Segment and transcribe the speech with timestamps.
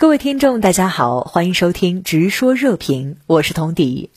[0.00, 4.08] 各位听众，大家好，欢迎收听《直说热评》，我是童迪。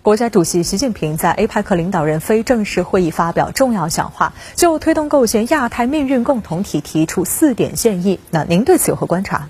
[0.00, 8.20] 国家主席习近平在 APEC 领导人非正式会议发表重要讲话，就推动构建亚太命运共同体提出四点建议。
[8.30, 9.48] 那您对此有何观察？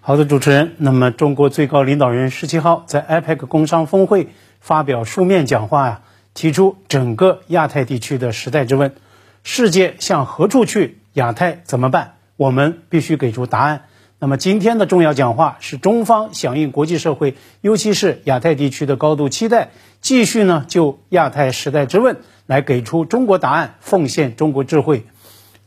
[0.00, 0.76] 好的，主持人。
[0.76, 4.28] 那么，中国最高领导人十七号在 APEC 工商峰会
[4.60, 6.00] 发表书面讲话呀，
[6.34, 8.94] 提出整个亚太地区的时代之问：
[9.42, 11.00] 世界向何处去？
[11.14, 12.18] 亚太怎么办？
[12.36, 13.86] 我们必须给出答案。
[14.24, 19.68] 那么今天的重要讲话是中方响应国际社会，尤其是亚太地区的高度期待，
[20.00, 25.04] 继续呢就亚太时代之问来给出中国答案，奉献中国智慧。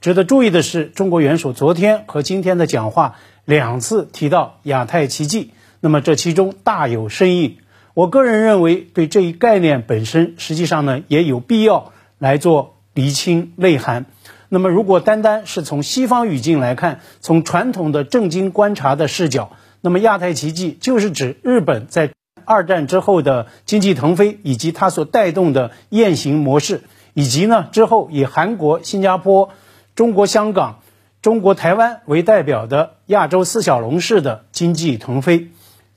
[0.01, 7.59] 值得注意的是，中国元首昨天和今天的讲话两次提到亚太奇迹，那么这其中大有深意。
[7.93, 14.07] 我个人认为，对这一概念本身，实际上呢也有必要来做厘清内涵。
[14.49, 19.51] 那么，如果单单是从西方语境来看，从传统的政经观察的视角，
[19.81, 22.11] 那么亚太奇迹就是指日本在
[22.45, 29.49] 二战之后的经济腾飞，以及它所带动的雁行模式，以及呢之后以韩国、新加坡、
[29.95, 30.79] 中国香港、
[31.21, 35.49] 中国台湾为代表的亚洲四小龙式的经济腾飞。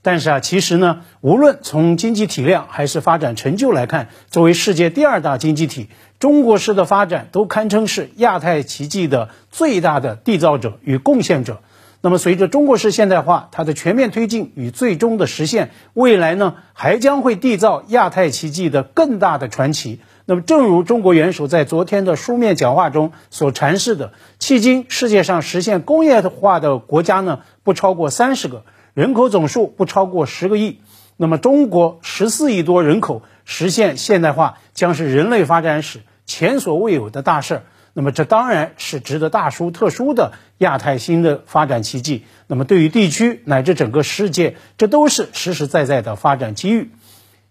[0.02, 11.60] 但是啊，其实呢，无论从经济体量还是发展成就来看，作为世界第二大经济体，中国式的发展都堪称是亚太奇迹的最大的缔造者与贡献者。
[12.00, 20.00] 那么，随着中国式现代化它的全面推进与最终的实现，未来呢，还将会缔造亚太奇迹的更大的传奇。
[20.24, 28.64] 那么，正如中国元首在昨天的书面讲话中所阐释的，迄今世界上实现工业化的国家呢，不超过三十个。
[28.94, 30.80] 人口总数不超过十个亿，
[31.16, 37.62] 那么中国十四亿多人口实现现代化将是人类发展史前所未有的大事儿。
[37.92, 42.24] 那么这当然是值得大书特书的亚太新的发展奇迹。
[42.46, 46.90] 那么对于地区乃至整个世界，这都是实实在在的发展机遇。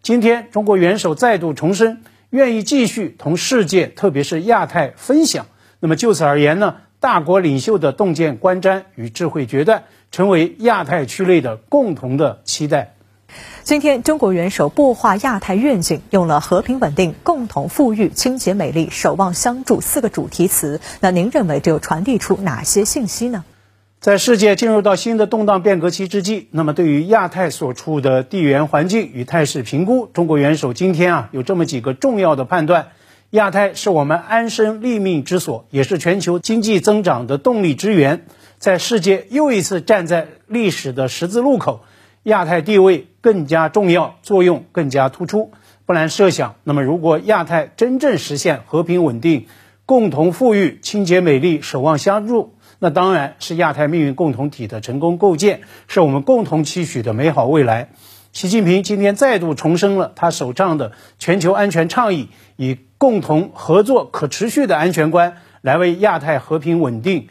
[0.02, 5.46] 今天中国元首再度重申，愿意继续同世界，特别是亚太分享。
[5.82, 6.78] 那么就此而言呢？
[7.02, 12.96] 大国领袖的洞见观瞻与智慧决断，成为亚太区内的共同的期待。
[13.64, 20.82] 今天，中国元首擘画亚太愿景，用了和平稳定、共同富裕、清洁美丽、守望相助四个主题词。
[21.00, 23.46] 那您认为这又传递出哪些信息呢？
[24.02, 32.90] 在世界进入到新的动荡变革期之际，那么对于亚太所处的地缘环境与态势评估，中国元首今天啊有这么几个重要的判断。
[33.32, 38.26] 亚太是我们安身立命之所，也是全球经济增长的动力之源。
[38.58, 41.82] 在世界又一次站在历史的十字路口，
[42.24, 45.52] 亚太地位更加重要，作用更加突出。
[45.86, 49.46] 不难设想，那么如果亚太真正实现和平稳定、
[49.86, 57.90] 共同富裕、清洁美丽、守望相助，那当然是亚太命运共同体的成功构建，是我们共同期许的美好未来。
[58.34, 62.80] 习近平今天再度重申了他首倡的全球安全倡议，以。
[63.00, 67.30] 共同合作、可持续的安全观，来为亚太和平稳定、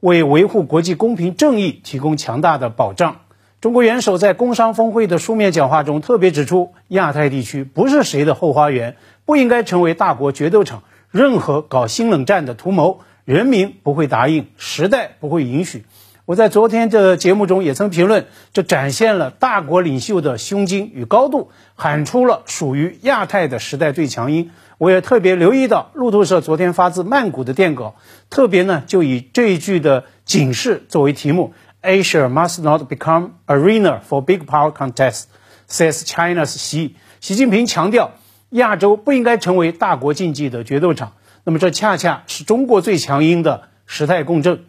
[0.00, 3.22] 为维护国际公平正义提供强大的保障。
[3.62, 10.82] 中国元首在工商峰会的书面讲话中特别指出，亚太地区不是谁的后花园，不应该成为大国决斗场。
[11.10, 15.86] 任何搞新冷战的图谋，人民不会答应，时代不会允许。
[16.24, 24.50] 我在昨天的节目中也曾评论，这展现了大国领袖的胸襟与高度，喊出了属于亚太的时代最强音。
[24.82, 27.94] 我也特别留意到路透社昨天发自曼谷的电稿，
[28.30, 35.26] 特别呢就以这一句的警示作为题目：Asia must not become arena for big power contest,
[35.70, 36.94] says China's Xi。
[37.20, 38.10] 习近平强调，
[38.50, 41.12] 亚洲不应该成为大国竞技的决斗场。
[41.44, 44.64] 那么这恰恰是中国最强音的时态共振。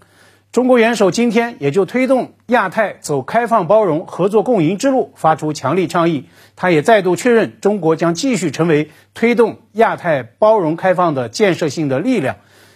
[0.53, 6.25] 中国元首今天也就推动亚太走开放、包容、合作共赢之路发出强力倡议。
[6.55, 12.35] 他也再度确认，中国将继续成为推动亚太包容开放的建设性的力量。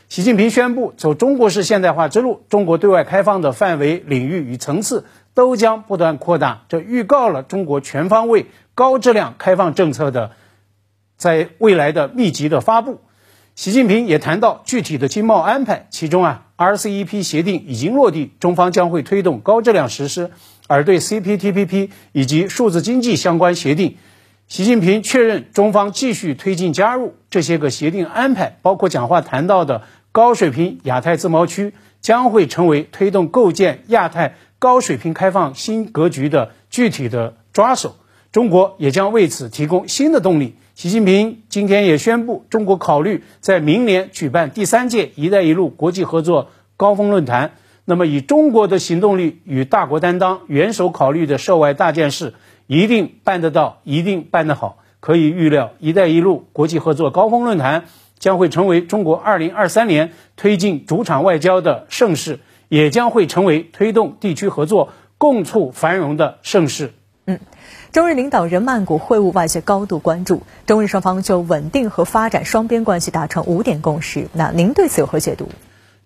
[0.09, 5.05] 习近平宣布，走中国式现代化之路，中国对外开放的范围、领域与层次
[5.35, 6.63] 都将不断扩大。
[6.69, 10.31] 这预告了中国全方位、高质量开放政策的
[11.15, 13.01] 在未来的密集的发布。
[13.57, 20.29] 习近平也谈到具体的经贸安排，其中啊，RCEP 协定已经落地，中方将会推动高质量实施；
[20.67, 23.97] 而对 CPTPP 以及数字经济相关协定，
[24.47, 29.81] 习近平确认中方继续推进加入这些个协定安排，包括讲话谈到的
[30.11, 37.95] 高水平亚太自贸区，将会成为推动构建亚太高水平开放新格局的具体的抓手，
[38.31, 40.53] 中国也将为此提供新的动力。
[40.77, 47.53] 习近平今天也宣布，中国考虑在明年举办第三届“一带一路”国际合作高峰论坛。
[47.83, 52.35] 那么以中国的行动力与大国担当，元首考虑的涉外大件事
[52.67, 54.77] 一定办得到，一定办得好。
[54.99, 57.85] 可以预料，“一带一路”国际合作高峰论坛
[58.19, 62.37] 将会成为中国2023年推进主场外交的盛事，
[62.69, 66.93] 也将会成为推动地区合作、共促繁荣的盛事。
[67.25, 67.39] 嗯，
[67.91, 74.27] 中日领导人曼谷会晤，外界高度关注，中日双方就稳定和发展双边关系达成五点共识。
[74.33, 75.49] 那您对此有何解读？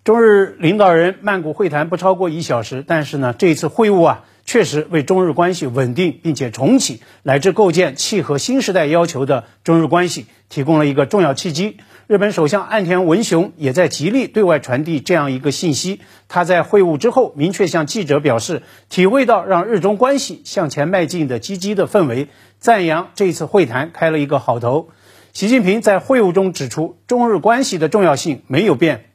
[0.04, 4.24] 中日领导人曼谷会谈不超过一小时，但是呢，这一次会晤啊。
[4.52, 11.78] 确实为中日关系稳定并且重启，乃至构建契合新时代要求的中日关系提供了一个重要契机。
[12.06, 16.02] 日本首相岸田文雄也在极力对外传递这样一个信息。
[16.28, 22.28] 他在会晤之后明确向记者表示，体会到让日中关系向前迈进的积极的氛围，
[22.60, 24.90] 赞扬这次会谈开了一个好头。
[25.32, 29.06] 习近平在会晤中指出，中日关系的重要性没有变，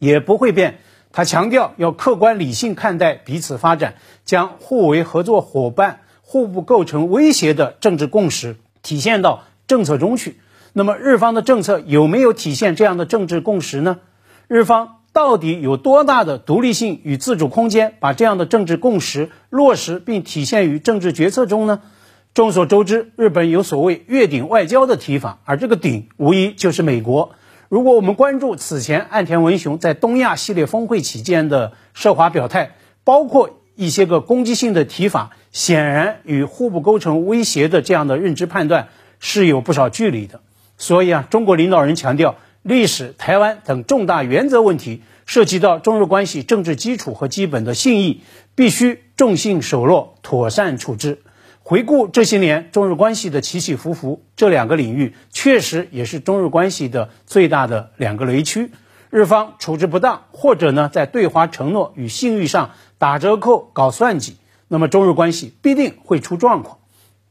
[0.00, 0.80] 也不会变。
[1.12, 10.36] 他强调要客观理性看待彼此发展，将互为合作伙伴、互不构成威胁的政治共识体现到政策中去。
[10.72, 13.98] 那么，日方的政策有没有体现这样的政治共识呢？
[14.46, 21.80] 日方到底有多大的独立性与自主空间，把这样的政治共识落实并体现于政治决策中呢？
[22.32, 27.32] 众所周知，日本有所谓“越顶外交”的提法，而这个“顶”无疑就是美国。
[27.70, 32.72] 如果我们关注此前岸田文雄在东亚系列峰会期间的涉华表态，
[33.04, 38.88] 包括一些个攻击性的提法，显然与互不构成威胁的这样的认知判断
[39.20, 40.40] 是有不少距离的。
[40.78, 48.22] 所以啊，中国领导人强调，历史、台湾等重大原则问题涉及到中日关系政治基础和基本的信义，
[48.56, 51.20] 必须重信守诺，妥善处置。
[51.70, 58.72] 回顾这些年中日关系的起起伏伏，这两个领域确实也是中日关系的最大的两个雷区。
[59.08, 64.36] 日方处置不当，或者呢在对华承诺与信誉上打折扣、搞算计，
[64.66, 66.78] 那么中日关系必定会出状况。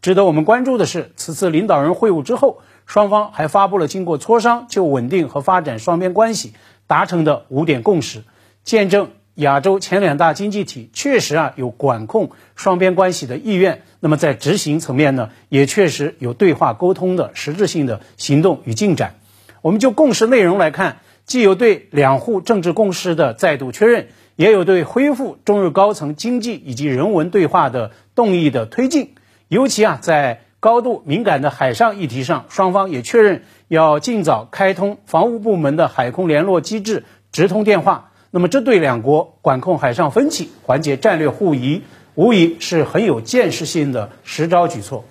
[0.02, 6.54] 值得我们关注的是，此次领导人会晤之后，双方还发布了经过磋商就稳定和发展双边关系
[6.88, 8.24] 达成的五点共识，
[8.64, 9.10] 见证。
[9.40, 19.16] 亚洲前两大经济体确实啊有管控双边关系的意愿，那么在执行层面呢，也确实有对话沟通的实质性的行动与进展。
[19.62, 29.16] 我们就共识内容来看，既有对两沪政治共识的再度确认，也有对恢复中日高层经济以及人文对话的动议的推进。
[29.48, 38.09] 尤其啊，在高度敏感的海上议题上，双方也确认要尽早开通防务部门的海空联络机制，直通电话。
[38.32, 41.82] 那么，这对两国管控海上分歧、缓解战略互疑，
[42.14, 45.04] 无疑是很有建设性的实招举措。